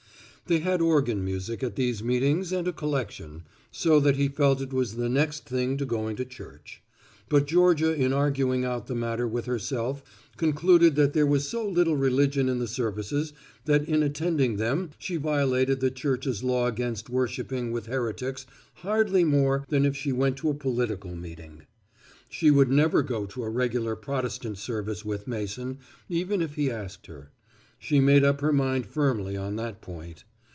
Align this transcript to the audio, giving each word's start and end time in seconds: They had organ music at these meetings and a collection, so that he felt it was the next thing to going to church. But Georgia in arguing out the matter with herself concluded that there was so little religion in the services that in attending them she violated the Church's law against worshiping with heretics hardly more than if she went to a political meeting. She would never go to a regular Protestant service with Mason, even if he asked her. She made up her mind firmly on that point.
They 0.47 0.59
had 0.59 0.81
organ 0.81 1.23
music 1.23 1.63
at 1.63 1.77
these 1.77 2.03
meetings 2.03 2.51
and 2.51 2.67
a 2.67 2.73
collection, 2.73 3.43
so 3.71 4.01
that 4.01 4.17
he 4.17 4.27
felt 4.27 4.59
it 4.59 4.73
was 4.73 4.95
the 4.97 5.07
next 5.07 5.47
thing 5.47 5.77
to 5.77 5.85
going 5.85 6.17
to 6.17 6.25
church. 6.25 6.83
But 7.29 7.47
Georgia 7.47 7.93
in 7.93 8.11
arguing 8.11 8.65
out 8.65 8.87
the 8.87 8.93
matter 8.95 9.25
with 9.25 9.45
herself 9.45 10.03
concluded 10.35 10.95
that 10.97 11.13
there 11.13 11.25
was 11.27 11.47
so 11.47 11.65
little 11.65 11.95
religion 11.95 12.49
in 12.49 12.59
the 12.59 12.67
services 12.67 13.31
that 13.63 13.87
in 13.87 14.03
attending 14.03 14.57
them 14.57 14.89
she 14.99 15.15
violated 15.15 15.79
the 15.79 15.89
Church's 15.89 16.43
law 16.43 16.67
against 16.67 17.09
worshiping 17.09 17.71
with 17.71 17.85
heretics 17.85 18.45
hardly 18.73 19.23
more 19.23 19.63
than 19.69 19.85
if 19.85 19.95
she 19.95 20.11
went 20.11 20.35
to 20.37 20.49
a 20.49 20.53
political 20.53 21.15
meeting. 21.15 21.61
She 22.29 22.51
would 22.51 22.69
never 22.69 23.01
go 23.01 23.25
to 23.27 23.43
a 23.45 23.49
regular 23.49 23.95
Protestant 23.95 24.57
service 24.57 25.05
with 25.05 25.27
Mason, 25.29 25.77
even 26.09 26.41
if 26.41 26.55
he 26.55 26.69
asked 26.69 27.07
her. 27.07 27.31
She 27.79 28.01
made 28.01 28.25
up 28.25 28.41
her 28.41 28.51
mind 28.51 28.85
firmly 28.85 29.37
on 29.37 29.55
that 29.55 29.79
point. 29.81 30.25